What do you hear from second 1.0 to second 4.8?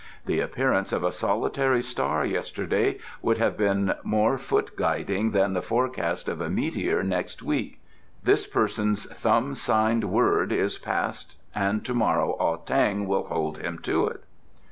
a solitary star yesterday would have been more foot